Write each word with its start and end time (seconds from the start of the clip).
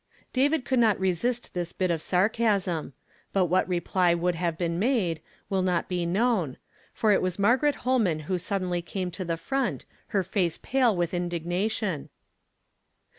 David 0.33 0.65
could 0.65 0.79
not 0.79 0.99
resist 0.99 1.53
this 1.53 1.73
bit 1.73 1.91
of 1.91 2.01
sarcasm; 2.01 2.93
but 3.33 3.45
what 3.45 3.67
reply 3.69 4.15
would 4.15 4.33
have 4.33 4.57
been 4.57 4.79
made, 4.79 5.21
will 5.47 5.61
not 5.61 5.87
be 5.87 6.07
known, 6.07 6.57
for 6.91 7.11
it 7.11 7.21
was 7.21 7.37
Margaret 7.37 7.75
Holman 7.85 8.21
who 8.21 8.39
suddenly 8.39 8.81
came 8.81 9.11
to 9.11 9.23
the 9.23 9.37
front, 9.37 9.85
her 10.07 10.23
face 10.23 10.57
pale 10.57 10.95
with 10.97 11.13
indignation. 11.13 12.09